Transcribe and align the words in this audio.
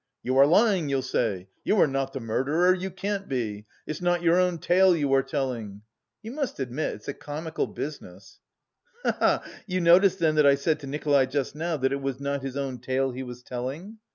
'You 0.23 0.35
are 0.39 0.47
lying,' 0.47 0.89
you'll 0.89 1.03
say. 1.03 1.47
'You 1.63 1.79
are 1.79 1.85
not 1.85 2.11
the 2.11 2.19
murderer! 2.19 2.73
You 2.73 2.89
can't 2.89 3.29
be! 3.29 3.67
It's 3.85 4.01
not 4.01 4.23
your 4.23 4.39
own 4.39 4.57
tale 4.57 4.95
you 4.95 5.13
are 5.13 5.21
telling!' 5.21 5.83
You 6.23 6.31
must 6.31 6.59
admit 6.59 6.95
it's 6.95 7.07
a 7.07 7.13
comical 7.13 7.67
business!" 7.67 8.39
"He 9.03 9.11
he 9.11 9.17
he! 9.19 9.73
You 9.75 9.81
noticed 9.81 10.17
then 10.17 10.33
that 10.37 10.47
I 10.47 10.55
said 10.55 10.79
to 10.79 10.87
Nikolay 10.87 11.27
just 11.27 11.55
now 11.55 11.77
that 11.77 11.93
it 11.93 12.01
was 12.01 12.19
not 12.19 12.41
his 12.41 12.57
own 12.57 12.79
tale 12.79 13.11
he 13.11 13.21
was 13.21 13.43
telling?" 13.43 13.99